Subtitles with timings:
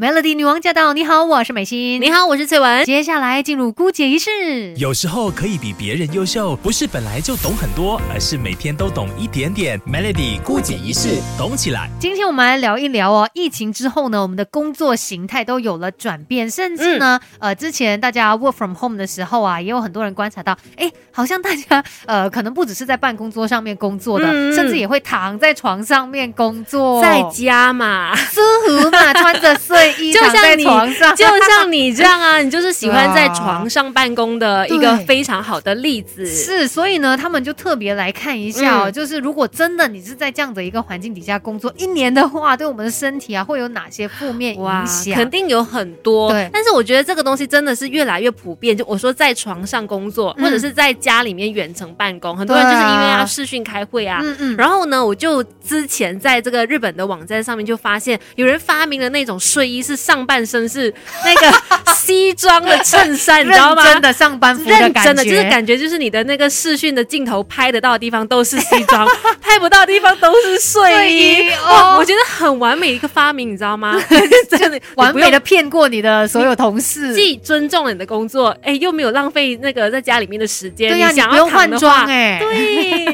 [0.00, 0.92] Melody 女王驾到！
[0.92, 2.00] 你好，我是美心。
[2.00, 2.84] 你好，我是翠文。
[2.84, 4.72] 接下来进入姑姐仪式。
[4.76, 9.76] 有时候可以比别人优秀，不是本来就懂很多，而是每天都懂一点点。
[9.80, 11.90] Melody 姑姐仪式，懂起来。
[11.98, 30.68] 今天我们来聊一聊哦，疫情之后呢，我们的工作形态都有了转变，甚至呢，呃，之前大家 work from home 的时候啊，也有很多人观察到，哎，好像大家呃，可能不只是在办公桌上面工作的，甚至也会躺在床上面工作，在家嘛， 舒服嘛，穿着睡衣就像你。
[30.68, 36.26] 床上，就像你这样啊， 你就是喜欢在床上办公的一个非常好的例子。
[36.26, 45.14] 是，所以呢，他们就特别来看一下，就是如果真的你是在这样的一个环境底下工作一年的话，对我们的身体啊会有哪些负面影响？
[45.14, 46.30] 肯定有很多。
[46.30, 48.76] 对，但是我觉得这个东西真的是越来越普遍。
[48.76, 54.20] 就我说，在床上工作，或者是在家里面远程办公，很多人就是因为要视讯开会啊。
[54.22, 54.56] 嗯嗯。
[54.56, 60.68] 然后呢，我就之前在这个日本的网站上面就发现，有人发明了那种睡衣，是上半身。
[60.68, 60.92] 是
[61.24, 61.58] 那个
[61.94, 63.82] 西装的衬衫，你知道吗？
[63.84, 69.06] 真的上班服的感觉，真的就是感觉，就是你的那个视讯的镜头拍得到的地方都是西装，
[69.40, 71.50] 拍不到的地方都是睡衣。
[71.64, 73.98] 哦，我觉得很完美一个发明，你知道吗？
[74.50, 80.90] 真的完美的骗过你的所有同事，既尊重了你的工作，哎，又没有浪费那个在家里面的时间。
[80.90, 83.07] 对呀，你不用换装，哎，对，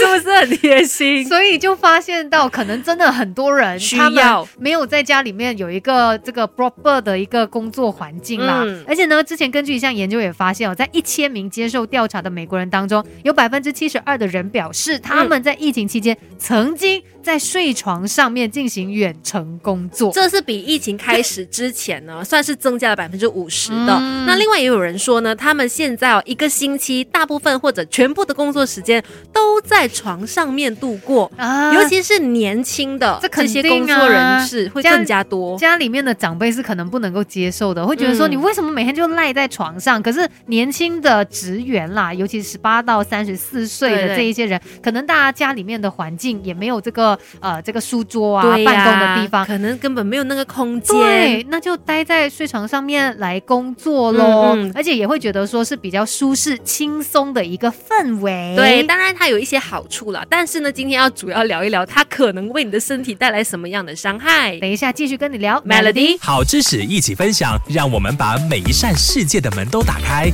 [0.00, 1.24] 是不是很贴心？
[1.26, 7.00] 所以就发现到，可能真的很多人需要没有在家里面有一个这个 proper。
[7.00, 17.02] 的一个工作环境啦，而且呢，之前根据一项研究也发现哦，在一千名接受调查的美国人当中，有百分之七十二的人表示他们在疫情期间曾经。
[17.22, 24.00] 在睡床上面进行远程工作，这是比疫情开始之前呢， 算是增加了百分之五十的。
[24.26, 35.58] 那另外也有人说呢，他们现在哦一个星期大部分或者全部的工作时间都在床上面度过，啊尤其是年轻的这些工作人士会更加多。
[35.58, 40.02] 家里面的长辈是可能不能够接受的，会觉得说你为什么每天就赖在床上？
[40.02, 47.18] 可是年轻的职员啦，尤其是十八到三十四岁的这一些人，可能大家家里面的环境也没有这个。
[47.40, 54.56] 呃，这个书桌啊，办公的地方，可能根本没有那个空间，对，那就待在睡床上面来工作喽。
[54.74, 58.54] 而且也会觉得说是比较舒适、轻松的一个氛围。
[58.56, 64.58] 对，当然它有一些好处了，但是呢，今天要主要聊一聊它可能为你的身体带来什么样的伤害。
[64.60, 70.30] 等一下继续跟你聊，Melody，好知识一起分享，让我们把每一扇世界的门都打开。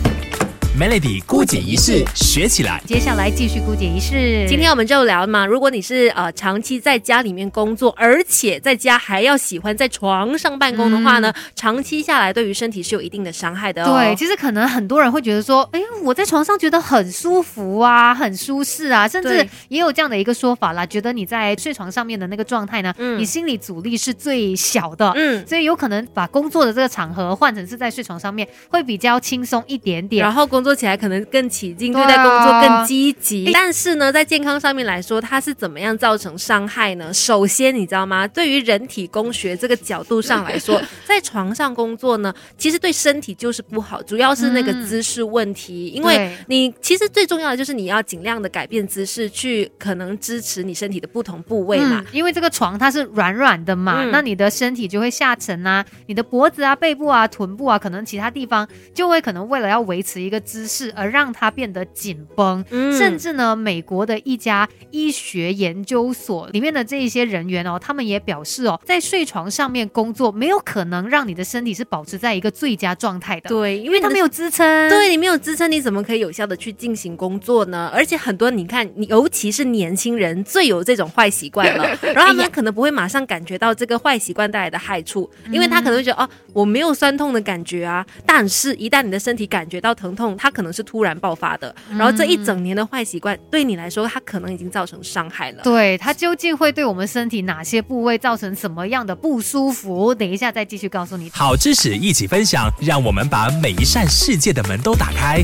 [0.78, 4.46] Melody 姑姐仪式学起来，接下来继续姑姐仪式。
[4.46, 13.86] 今天我们就聊嘛，如果你是呃长期在家里面工作，而且在家还要喜欢在床上办公的话呢，长期下来对于身体是有一定的伤害的。
[13.86, 30.65] 对，其实可能很多人会觉得说，哎，我在床上觉得很舒服啊，很舒适啊，甚至也有这样的一个说法啦，觉得你在睡床上面的那个状态呢，你心理阻力是最小的，嗯，所以有可能把工作的这个场合换成是在睡床上面，会比较轻松一点点，然后工。
[30.66, 33.52] 做起来可能更起劲，对待工作更积极。
[33.52, 37.14] 但是呢，在健康上面来说，它是怎么样造成伤害呢？
[37.14, 38.26] 首先，你知道吗？
[38.26, 45.86] 对于人体工学这个角度上来说， 在床上工作呢，其实对身体就是不好，主要是那个姿势问题。
[45.90, 52.04] 因为你其实最重要的就是你要尽量的改变姿势，去可能支持你身体的不同部位嘛。
[52.10, 60.42] 因为这个床它是软软的嘛，那你的身体就会下沉啊，你的脖子啊、背部啊、臀部啊，可能其他地方就会可能为了要维持一个。
[60.46, 62.64] 姿势而让它变得紧绷，
[62.96, 73.48] 甚至呢，美国的一家医学研究所里面的这一些人员哦，他们也表示哦，在睡床上面工作没有可能让你的身体是保持在一个最佳状态的。
[73.48, 74.88] 对，因为它没有支撑。
[74.88, 77.90] 对你没有支撑，你怎么可以有效的去进行工作呢？
[77.92, 81.84] 而且很多你看，你尤其是年轻人最有这种坏习惯了，
[82.14, 88.06] 然后他们可能不会马上感觉到这个坏习惯带来的害处，因为他可能会觉得哦，我没有酸痛的感觉啊。
[88.24, 95.62] 但是，一旦你的身体感觉到疼痛，它可能是突然爆发的，然后这一整年的坏习惯对你来说，它可能已经造成伤害了。
[95.62, 100.14] 对它究竟会对我们身体哪些部位造成什么样的不舒服？
[100.14, 101.30] 等一下再继续告诉你。
[101.32, 105.42] 好知识一起分享，让我们把每一扇世界的门都打开。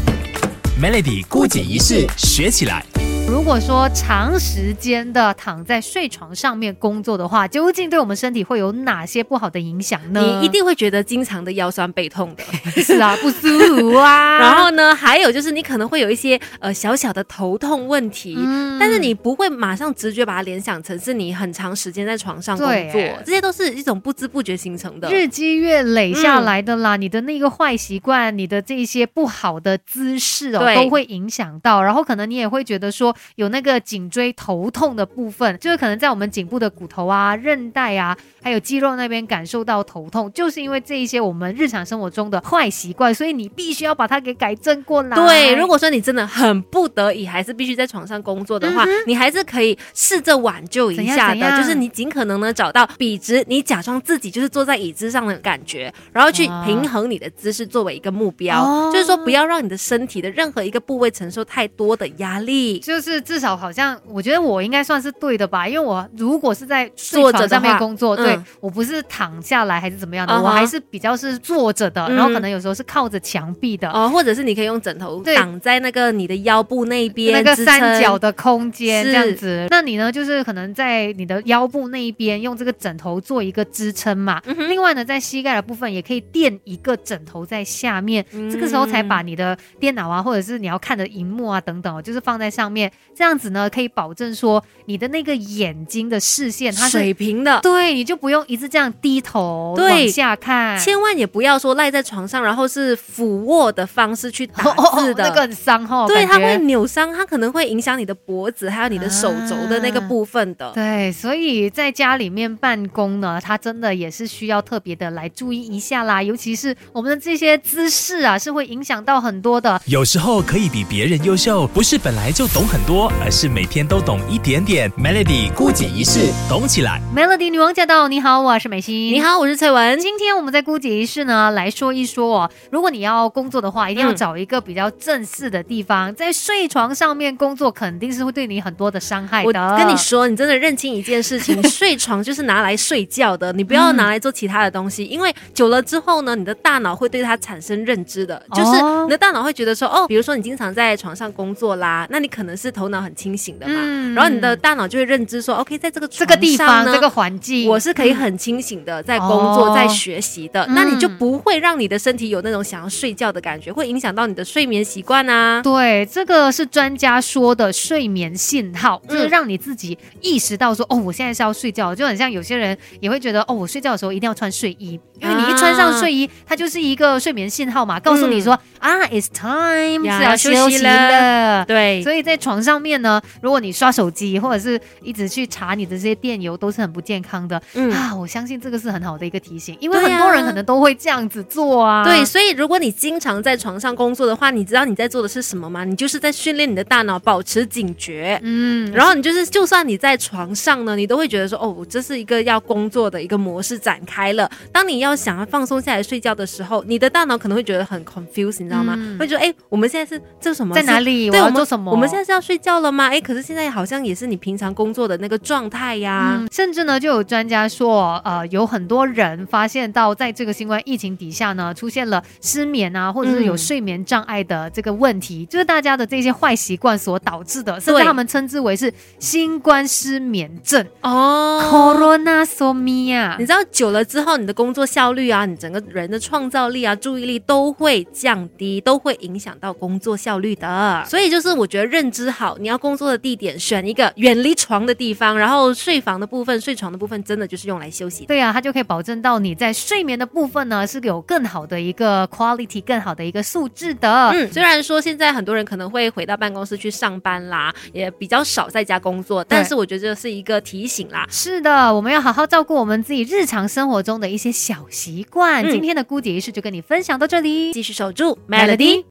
[0.80, 3.01] Melody 姑姐一式学起来。
[3.32, 10.20] 如果说长时间的躺在睡床上面工作的话，究竟对我们身体会有哪些不好的影响呢？
[10.20, 12.44] 你一定会觉得经常的腰酸背痛的，
[12.82, 14.38] 是啊， 不舒服啊。
[14.38, 18.36] 然后呢，还有就是你可能会有一些呃小小的头痛问题，
[18.78, 26.96] 但是你不会马上直觉把它联想成是你很长时间在床上工作，这些都是一种不知不觉形成的，日积月累下来的啦。
[26.96, 31.82] 你的那个坏习惯，你的这些不好的姿势哦，都会影响到。
[31.82, 33.16] 然后可能你也会觉得说。
[33.36, 45.16] 有那个颈椎头痛的部分，就是可能在我们颈部的骨头啊、韧带啊，还有肌肉那边感受到头痛，就是因为这一些我们日常生活中的坏习惯，所以你必须要把它给改正过来。
[45.16, 62.78] 对，如果说你真的很不得已，还是必须在床上工作的话，你还是可以试着挽救一下的，就是你尽可能呢找到笔直，你假装自己就是坐在椅子上的感觉，然后去平衡你的姿势作为一个目标，就是说不要让你的身体的任何一个部位承受太多的压力。
[62.80, 79.66] 就是至少好像我觉得我应该算是对的吧，因为我如果是在坐着上面工作，对我不是躺下来还是怎么样的，我还是比较是坐着的，然后可能有时候是靠着墙壁的哦，或者是你可以用枕头挡在那个你的腰部那边那个三角的空间这样子。
[79.70, 84.40] 那你呢，就是可能在你的腰部那一边用这个枕头做一个支撑嘛。
[84.68, 104.62] 另外呢，在膝盖的部分也可以垫一个枕头在下面，这个时候才把你的电脑啊，或者是你要看的荧幕啊等等，就是放在上面，这样子呢可以保证说你的那个眼睛的视线它是水平的，对，你就不用一直这样低头往下看，千万也不要说赖在床上，然后是俯卧的方式去打
[104.96, 110.70] 字的， 那个很伤哈，对，它会扭伤，它可能会影响你的脖子，还有你的手肘的那个部分的。
[110.72, 119.80] 对，所以在家里面办公呢，它真的也是需要特别的来注意一下啦，尤其是我们的这些姿势啊，是会影响到很多的。
[119.86, 124.90] 有时候可以比别人优秀，不是本来就懂很多，而是每天都懂一点点。
[124.92, 127.00] Melody 孤姐一式，懂起来。
[127.14, 128.08] Melody 女王驾到！
[128.08, 128.94] 你好，我是美心。
[129.12, 129.98] 你好，我是翠文。
[130.00, 139.60] 今天我们在孤姐一式呢来说一说哦，如果你要工作的话，一定要找一个比较正式的地方，在睡床上面工作肯定是会对你很多的伤害的。
[139.72, 153.74] 我跟你说，你真的认清一件事情， 睡床就是拿来睡觉的，你不要拿来做其他的东西，因为久了之后呢，你的大脑会对它产生认知的，就是你的大脑会觉得说，哦，比如说你经常在床上工作啦，那你可能是头脑很清醒的嘛，
[154.14, 165.60] 然后你的大脑就会认知说，OK，在这个这个地方这个环境，我是可以很清醒的在工作在学习的，那你就不会让你的身体有那种想要睡觉的感觉，会影响到你的睡眠习惯啊。
[165.62, 181.64] 对，这个是专家说的睡眠信号，就是让你自己意识到说，哦，我现在是要睡觉，就很像有些人也会觉得，哦，我睡觉的时候一定要穿睡衣，因为你一穿上睡衣，它就是一个睡眠信号嘛，告诉你说啊，it's time 是要休息了。
[181.64, 187.60] 对，所以在床上面呢，如果你刷手机或者是一直去查你的这些电邮，都是很不健康的。
[187.74, 192.04] 嗯啊，我相信这个是很好的一个提醒，因为很多人可能都会这样子做啊。
[192.04, 195.84] 对，所以如果你经常在床上工作的话，你知道你在做的是什么吗？
[195.84, 198.38] 你就是在训练你的大脑保持警觉。
[198.42, 204.50] 嗯，然后你就是，就算你在床上呢，你都会觉得说，哦，这是一个要工作的一个模式展开了。
[204.70, 208.98] 当你要想要放松下来睡觉的时候，你的大脑可能会觉得很 confused，你知道吗？
[209.18, 210.74] 会觉得，哎，我们现在是这什么？
[210.74, 211.30] 在哪里？
[211.30, 211.90] 对，我们做什么？
[211.90, 213.08] 我们现在是要睡觉了吗？
[213.08, 216.44] 哎，可是现在好像也是你平常工作的那个状态呀。
[216.50, 233.36] 甚至呢，就有专家说，呃，有很多人发现到，在这个新冠疫情底下呢，出现了失眠啊，或者是有睡眠障碍的这个问题，就是大家的这些坏习惯所导致的，甚至他们称之为是新冠失眠症哦，Corona Somnia。
[233.38, 241.04] 你知道久了之后，你的工作效率啊，你整个人的创造力啊，注意力都会降低，都会影响到工作效率的。
[241.08, 248.24] 所以就是我觉得认知好，你要工作的地点选一个远离床的地方，然后睡房的部分、睡床的部分，真的就是用来休息。
[248.26, 254.30] 对啊，它就可以保证到你在睡眠的部分呢，是有更好的一个 quality，更好的一个素质的。
[254.30, 261.26] 嗯，虽然说现在很多人可能会回到办公室去上班啦，也比较少在家工作，但是我觉得这是一个提醒啦。
[261.30, 265.62] 是的，我们要好好照顾我们自己日常生活中的一些小习惯。
[265.70, 269.00] 今天的姑姐仪式就跟你分享到这里，继续守住 Melody。